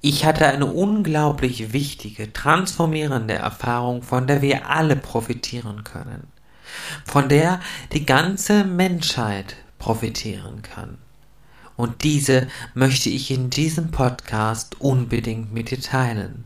[0.00, 6.28] Ich hatte eine unglaublich wichtige, transformierende Erfahrung, von der wir alle profitieren können.
[7.04, 7.60] Von der
[7.92, 10.98] die ganze Menschheit profitieren kann.
[11.74, 16.44] Und diese möchte ich in diesem Podcast unbedingt mit dir teilen.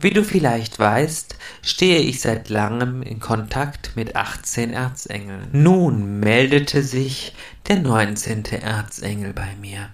[0.00, 5.48] Wie du vielleicht weißt, stehe ich seit langem in Kontakt mit 18 Erzengeln.
[5.52, 7.34] Nun meldete sich
[7.66, 8.44] der 19.
[8.46, 9.90] Erzengel bei mir.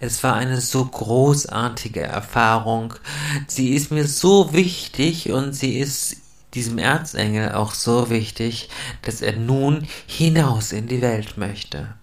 [0.00, 2.94] Es war eine so großartige Erfahrung.
[3.46, 6.16] Sie ist mir so wichtig und sie ist
[6.54, 8.68] diesem Erzengel auch so wichtig,
[9.02, 11.94] dass er nun hinaus in die Welt möchte.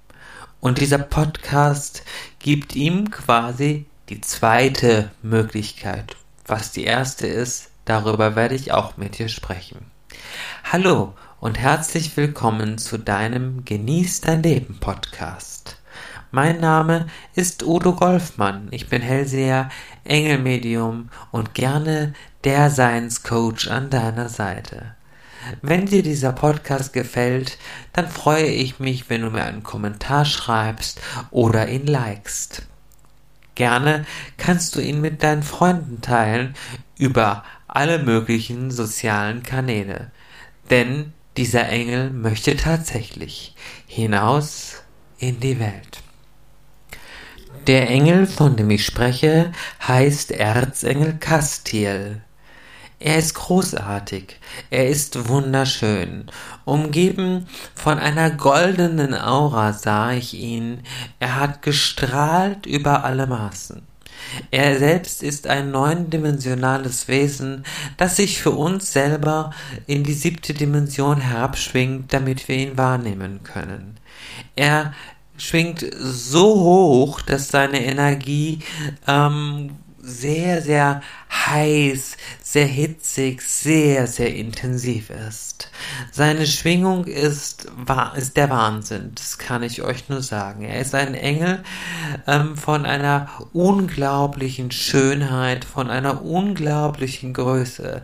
[0.59, 2.04] Und dieser Podcast
[2.40, 6.16] gibt ihm quasi die zweite Möglichkeit.
[6.45, 9.86] Was die erste ist, darüber werde ich auch mit dir sprechen.
[10.64, 15.79] Hallo und herzlich willkommen zu deinem Genieß dein Leben Podcast.
[16.32, 18.68] Mein Name ist Udo Golfmann.
[18.70, 19.70] Ich bin Hellseher,
[20.04, 24.94] Engelmedium und gerne der Science-Coach an deiner Seite.
[25.64, 27.58] Wenn dir dieser Podcast gefällt,
[27.94, 32.62] dann freue ich mich, wenn du mir einen Kommentar schreibst oder ihn likest.
[33.56, 34.06] Gerne
[34.38, 36.53] kannst du ihn mit deinen Freunden teilen
[37.00, 40.12] über alle möglichen sozialen Kanäle.
[40.70, 43.56] Denn dieser Engel möchte tatsächlich
[43.88, 44.84] hinaus
[45.18, 46.03] in die Welt.
[47.70, 49.52] Der Engel, von dem ich spreche,
[49.88, 52.20] heißt Erzengel Castiel.
[53.00, 54.39] Er ist großartig,
[54.72, 56.31] er ist wunderschön.
[56.66, 60.81] Umgeben von einer goldenen Aura sah ich ihn,
[61.20, 63.84] er hat gestrahlt über alle Maßen.
[64.50, 67.66] Er selbst ist ein neundimensionales Wesen,
[67.97, 69.52] das sich für uns selber
[69.86, 74.00] in die siebte Dimension herabschwingt, damit wir ihn wahrnehmen können.
[74.56, 74.94] Er
[75.40, 78.59] schwingt so hoch, dass seine Energie
[79.08, 85.72] ähm, sehr, sehr heiß, sehr hitzig, sehr, sehr intensiv ist.
[86.12, 87.68] Seine Schwingung ist,
[88.16, 90.63] ist der Wahnsinn, das kann ich euch nur sagen.
[90.63, 91.63] Er ist ein Engel
[92.28, 98.03] ähm, von einer unglaublichen Schönheit, von einer unglaublichen Größe.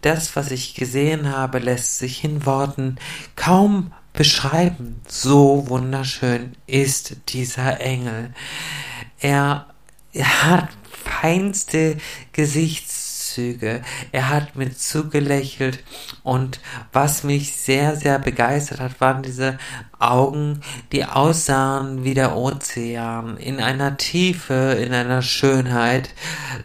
[0.00, 2.96] Das, was ich gesehen habe, lässt sich in Worten
[3.36, 5.02] kaum beschreiben.
[5.06, 8.32] So wunderschön ist dieser Engel.
[9.20, 9.66] Er,
[10.12, 10.68] er hat
[11.04, 11.98] feinste
[12.32, 13.82] Gesichtszüge.
[14.12, 15.82] Er hat mir zugelächelt
[16.22, 16.60] und
[16.92, 19.58] was mich sehr, sehr begeistert hat, waren diese
[19.98, 20.60] Augen,
[20.92, 26.10] die aussahen wie der Ozean, in einer Tiefe, in einer Schönheit,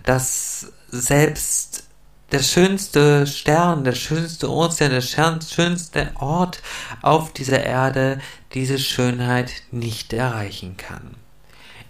[0.03, 1.88] dass selbst
[2.31, 6.61] der schönste Stern, der schönste Ozean, der schönste Ort
[7.01, 8.19] auf dieser Erde
[8.53, 11.15] diese Schönheit nicht erreichen kann.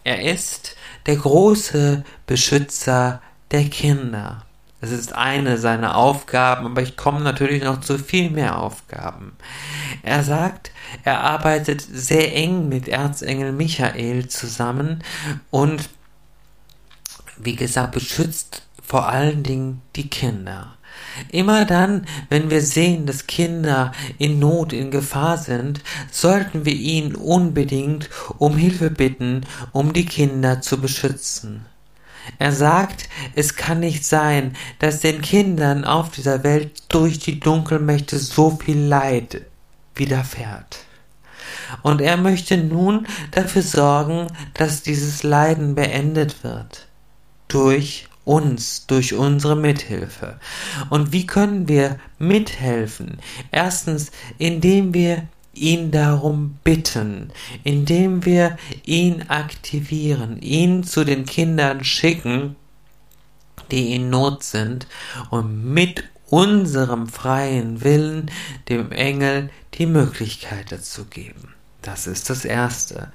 [0.04, 4.46] Er ist der große Beschützer der Kinder.
[4.82, 9.36] Das ist eine seiner Aufgaben, aber ich komme natürlich noch zu viel mehr Aufgaben.
[10.04, 10.72] Er sagt,
[11.04, 15.04] er arbeitet sehr eng mit Erzengel Michael zusammen
[15.50, 15.90] und
[17.38, 20.76] wie gesagt, beschützt vor allen Dingen die Kinder.
[21.32, 27.16] Immer dann, wenn wir sehen, dass Kinder in Not, in Gefahr sind, sollten wir ihn
[27.16, 31.66] unbedingt um Hilfe bitten, um die Kinder zu beschützen.
[32.40, 38.18] Er sagt, es kann nicht sein, dass den Kindern auf dieser Welt durch die Dunkelmächte
[38.18, 39.46] so viel Leid
[39.96, 40.80] widerfährt.
[41.84, 46.88] Und er möchte nun dafür sorgen, dass dieses Leiden beendet wird.
[47.48, 50.40] Durch uns durch unsere Mithilfe.
[50.92, 53.18] Und wie können wir mithelfen?
[53.52, 57.32] Erstens, indem wir ihn darum bitten,
[57.64, 62.56] indem wir ihn aktivieren, ihn zu den Kindern schicken,
[63.72, 64.86] die in Not sind
[65.32, 68.30] und mit unserem freien Willen
[68.70, 71.56] dem Engel die Möglichkeit dazu geben.
[71.82, 73.12] Das ist das Erste.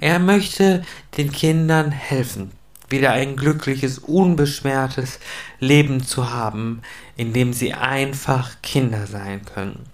[0.00, 0.84] Er möchte
[1.16, 2.57] den Kindern helfen
[2.88, 5.20] wieder ein glückliches, unbeschwertes
[5.60, 6.82] Leben zu haben,
[7.16, 9.86] in dem sie einfach Kinder sein können.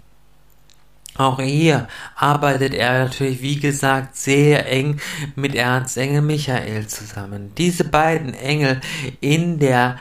[1.17, 4.99] Auch hier arbeitet er natürlich, wie gesagt, sehr eng
[5.35, 7.53] mit Erzengel Michael zusammen.
[7.57, 8.81] Diese beiden Engel
[9.21, 9.97] in der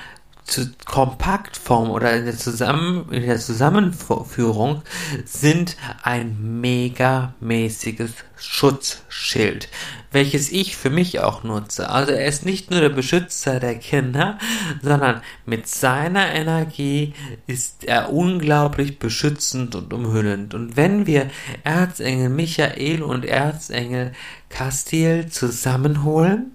[0.85, 4.83] Kompaktform oder in der, Zusammen in der Zusammenführung
[5.25, 9.69] sind ein megamäßiges Schutzschild,
[10.15, 11.91] welches ich für mich auch nutze.
[11.91, 14.39] Also er ist nicht nur der Beschützer der Kinder,
[14.83, 17.13] sondern mit seiner Energie
[17.47, 20.55] ist er unglaublich beschützend und umhüllend.
[20.55, 21.31] Und wenn wir
[21.65, 24.13] Erzengel Michael und Erzengel
[24.49, 26.53] Castiel zusammenholen,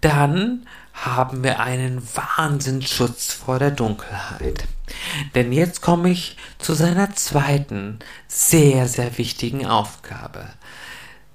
[0.00, 4.64] dann haben wir einen Wahnsinnsschutz vor der Dunkelheit.
[5.34, 7.98] Denn jetzt komme ich zu seiner zweiten,
[8.28, 10.46] sehr, sehr wichtigen Aufgabe.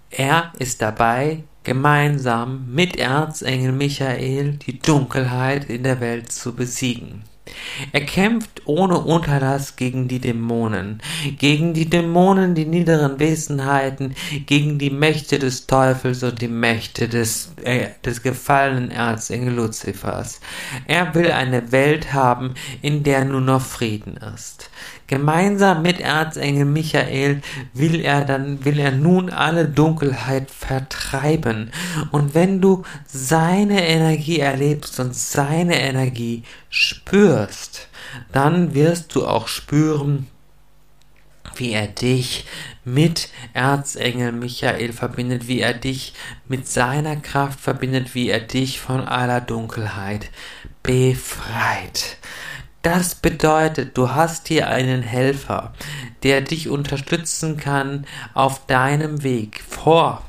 [0.09, 7.23] Er ist dabei, gemeinsam mit Erzengel Michael die Dunkelheit in der Welt zu besiegen.
[7.91, 11.01] Er kämpft ohne Unterlass gegen die Dämonen,
[11.37, 14.15] gegen die Dämonen, die niederen Wesenheiten,
[14.45, 20.39] gegen die Mächte des Teufels und die Mächte des, äh, des gefallenen Erzengel Luzifers.
[20.87, 24.69] Er will eine Welt haben, in der nur noch Frieden ist.
[25.07, 27.41] Gemeinsam mit Erzengel Michael
[27.73, 31.71] will er dann, will er nun alle Dunkelheit vertreiben.
[32.11, 36.43] Und wenn du seine Energie erlebst und seine Energie
[36.75, 37.87] spürst,
[38.33, 40.27] dann wirst du auch spüren,
[41.55, 42.45] wie er dich
[42.83, 46.13] mit Erzengel Michael verbindet, wie er dich
[46.49, 50.31] mit seiner Kraft verbindet, wie er dich von aller Dunkelheit
[50.83, 52.17] befreit.
[52.81, 55.73] Das bedeutet, du hast hier einen Helfer,
[56.23, 60.24] der dich unterstützen kann auf deinem Weg vor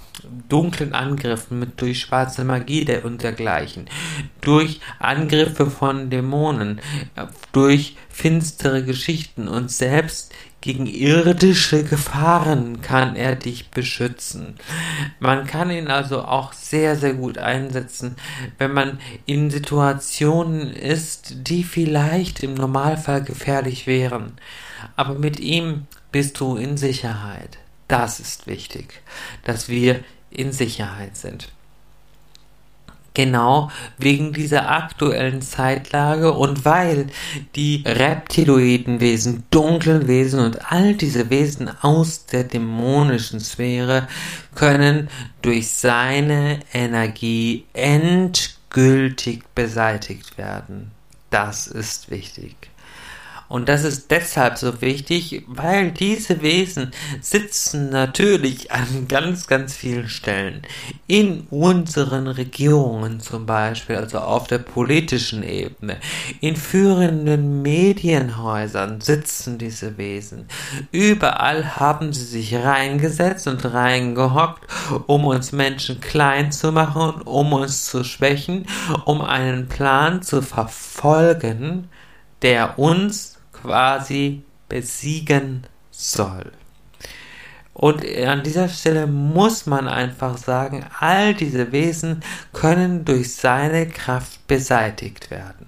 [0.48, 3.86] dunklen Angriffen mit durch schwarze Magie und dergleichen,
[4.40, 6.80] durch Angriffe von Dämonen,
[7.52, 10.32] durch finstere Geschichten und selbst
[10.66, 14.56] gegen irdische Gefahren kann er dich beschützen.
[15.20, 18.16] Man kann ihn also auch sehr, sehr gut einsetzen,
[18.58, 24.32] wenn man in Situationen ist, die vielleicht im Normalfall gefährlich wären.
[24.96, 27.58] Aber mit ihm bist du in Sicherheit.
[27.88, 29.02] Das ist wichtig,
[29.44, 31.48] dass wir in Sicherheit sind
[33.16, 37.06] genau wegen dieser aktuellen Zeitlage und weil
[37.56, 44.06] die reptiloiden Wesen, dunklen Wesen und all diese Wesen aus der dämonischen Sphäre
[44.54, 45.08] können
[45.40, 50.90] durch seine Energie endgültig beseitigt werden.
[51.30, 52.54] Das ist wichtig.
[53.48, 56.90] Und das ist deshalb so wichtig, weil diese Wesen
[57.20, 60.62] sitzen natürlich an ganz, ganz vielen Stellen.
[61.06, 65.98] In unseren Regierungen zum Beispiel, also auf der politischen Ebene.
[66.40, 70.46] In führenden Medienhäusern sitzen diese Wesen.
[70.90, 74.66] Überall haben sie sich reingesetzt und reingehockt,
[75.06, 78.66] um uns Menschen klein zu machen, um uns zu schwächen,
[79.04, 81.88] um einen Plan zu verfolgen,
[82.42, 83.35] der uns
[83.66, 86.52] quasi besiegen soll.
[87.72, 92.22] Und an dieser Stelle muss man einfach sagen, all diese Wesen
[92.52, 95.66] können durch seine Kraft beseitigt werden.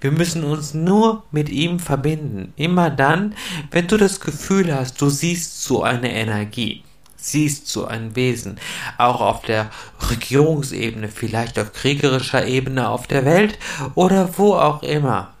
[0.00, 2.52] Wir müssen uns nur mit ihm verbinden.
[2.56, 3.34] Immer dann,
[3.70, 6.84] wenn du das Gefühl hast, du siehst so eine Energie,
[7.16, 8.60] siehst so ein Wesen,
[8.98, 9.70] auch auf der
[10.10, 13.58] Regierungsebene, vielleicht auf kriegerischer Ebene auf der Welt
[13.96, 15.35] oder wo auch immer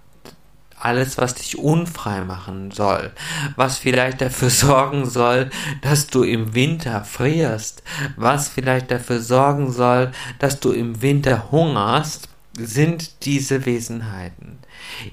[0.86, 3.12] alles, was dich unfrei machen soll,
[3.56, 5.50] was vielleicht dafür sorgen soll,
[5.82, 7.82] dass du im Winter frierst,
[8.16, 12.28] was vielleicht dafür sorgen soll, dass du im Winter hungerst,
[12.58, 14.58] sind diese Wesenheiten.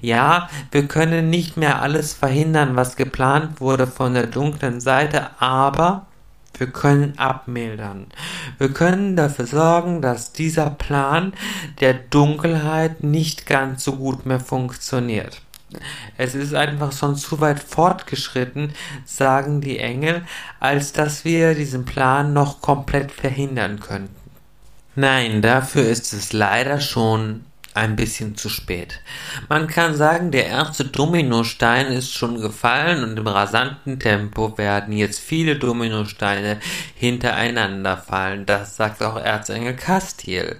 [0.00, 6.06] Ja, wir können nicht mehr alles verhindern, was geplant wurde von der dunklen Seite, aber
[6.56, 8.06] wir können abmildern.
[8.58, 11.32] Wir können dafür sorgen, dass dieser Plan
[11.80, 15.42] der Dunkelheit nicht ganz so gut mehr funktioniert.
[16.16, 18.72] Es ist einfach schon zu weit fortgeschritten,
[19.04, 20.22] sagen die Engel,
[20.60, 24.14] als dass wir diesen Plan noch komplett verhindern könnten.
[24.96, 29.00] Nein, dafür ist es leider schon ein bisschen zu spät.
[29.48, 35.18] Man kann sagen, der erste Dominostein ist schon gefallen und im rasanten Tempo werden jetzt
[35.18, 36.60] viele Dominosteine
[36.94, 38.46] hintereinander fallen.
[38.46, 40.56] Das sagt auch Erzengel Castiel.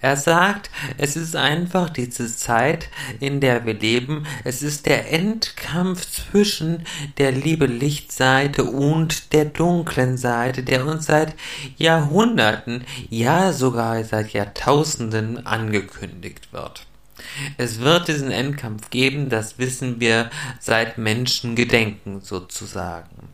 [0.00, 2.88] Er sagt, es ist einfach diese Zeit,
[3.20, 4.26] in der wir leben.
[4.42, 6.84] Es ist der Endkampf zwischen
[7.18, 11.34] der liebe Lichtseite und der dunklen Seite, der uns seit
[11.76, 16.86] Jahrhunderten, ja sogar seit Jahrtausenden angekündigt wird wird.
[17.56, 23.28] Es wird diesen Endkampf geben, das wissen wir seit Menschengedenken sozusagen.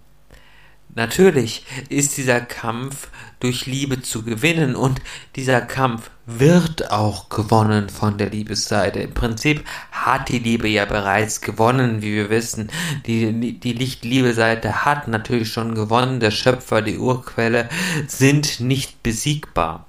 [0.94, 3.08] Natürlich ist dieser Kampf
[3.40, 5.00] durch Liebe zu gewinnen und
[5.36, 9.00] dieser Kampf wird auch gewonnen von der Liebesseite.
[9.00, 12.70] Im Prinzip hat die Liebe ja bereits gewonnen, wie wir wissen.
[13.06, 16.20] Die, die Licht-Liebe-Seite hat natürlich schon gewonnen.
[16.20, 17.70] Der Schöpfer, die Urquelle
[18.06, 19.86] sind nicht besiegbar.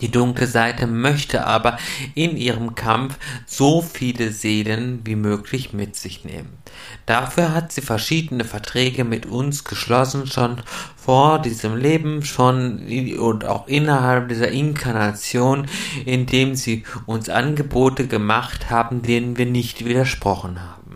[0.00, 1.78] Die dunkle Seite möchte aber
[2.14, 6.58] in ihrem Kampf so viele Seelen wie möglich mit sich nehmen.
[7.06, 10.62] Dafür hat sie verschiedene Verträge mit uns geschlossen, schon
[10.96, 12.86] vor diesem Leben, schon
[13.18, 15.66] und auch innerhalb dieser Inkarnation,
[16.04, 20.87] indem sie uns Angebote gemacht haben, denen wir nicht widersprochen haben.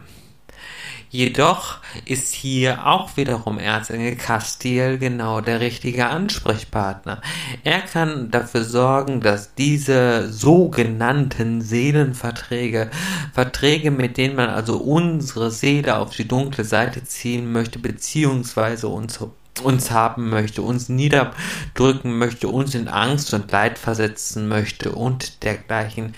[1.13, 1.77] Jedoch
[2.07, 7.21] ist hier auch wiederum Erzengel Castiel genau der richtige Ansprechpartner.
[7.65, 12.91] Er kann dafür sorgen, dass diese sogenannten Seelenverträge,
[13.35, 19.21] Verträge, mit denen man also unsere Seele auf die dunkle Seite ziehen möchte, beziehungsweise uns
[19.63, 26.15] uns haben möchte, uns niederdrücken möchte, uns in Angst und Leid versetzen möchte und dergleichen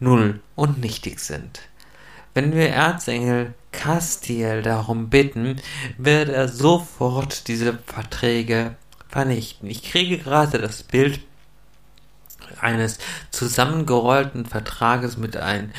[0.00, 1.62] null und nichtig sind.
[2.34, 5.60] Wenn wir Erzengel Castiel darum bitten,
[5.98, 8.76] wird er sofort diese Verträge
[9.08, 9.68] vernichten.
[9.68, 11.20] Ich kriege gerade das Bild
[12.60, 12.98] eines
[13.30, 15.72] zusammengerollten Vertrages mit, ein,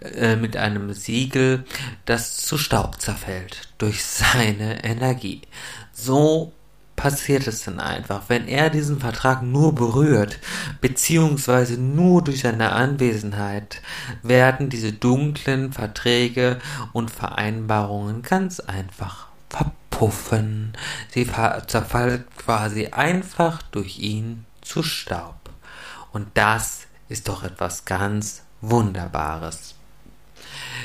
[0.00, 1.64] äh, mit einem Siegel,
[2.04, 5.42] das zu Staub zerfällt durch seine Energie.
[5.92, 6.52] So
[6.96, 10.38] passiert es dann einfach, wenn er diesen Vertrag nur berührt,
[10.80, 13.82] beziehungsweise nur durch seine Anwesenheit,
[14.22, 16.58] werden diese dunklen Verträge
[16.92, 20.72] und Vereinbarungen ganz einfach verpuffen.
[21.10, 21.28] Sie
[21.66, 25.50] zerfallen quasi einfach durch ihn zu Staub.
[26.12, 29.74] Und das ist doch etwas ganz Wunderbares.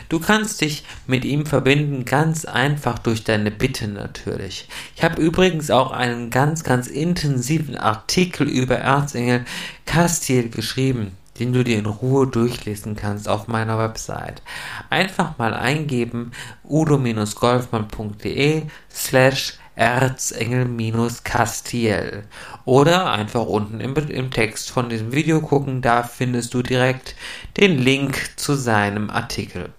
[0.10, 4.68] Du kannst dich mit ihm verbinden, ganz einfach durch deine Bitte natürlich.
[4.96, 9.46] Ich habe übrigens auch einen ganz, ganz intensiven Artikel über Erzengel
[9.86, 14.42] Castiel geschrieben, den du dir in Ruhe durchlesen kannst auf meiner Website.
[14.90, 16.32] Einfach mal eingeben
[16.64, 22.24] udo-golfmann.de slash Erzengel-Castiel.
[22.66, 27.16] Oder einfach unten im, im, Text von diesem Video gucken, da findest du direkt
[27.58, 29.70] den Link zu seinem Artikel.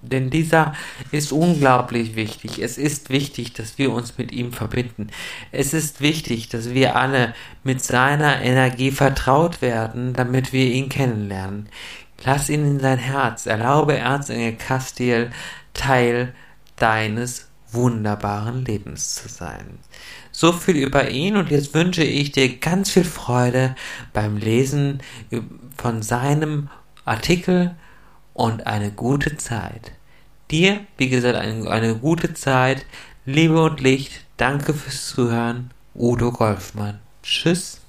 [0.00, 0.74] Denn dieser
[1.10, 2.60] ist unglaublich wichtig.
[2.60, 5.08] Es ist wichtig, dass wir uns mit ihm verbinden.
[5.50, 11.68] Es ist wichtig, dass wir alle mit seiner Energie vertraut werden, damit wir ihn kennenlernen.
[12.24, 13.46] Lass ihn in sein Herz.
[13.46, 15.30] Erlaube Erzengel Castiel
[15.74, 16.34] Teil
[16.76, 19.78] deines wunderbaren Lebens zu sein.
[20.32, 23.74] So viel über ihn und jetzt wünsche ich dir ganz viel Freude
[24.12, 25.00] beim Lesen
[25.76, 26.70] von seinem
[27.04, 27.74] Artikel
[28.38, 29.92] und eine gute Zeit.
[30.52, 32.86] Dir, wie gesagt, eine, eine gute Zeit.
[33.26, 34.24] Liebe und Licht.
[34.36, 35.72] Danke fürs Zuhören.
[35.94, 37.00] Udo Golfmann.
[37.22, 37.80] Tschüss.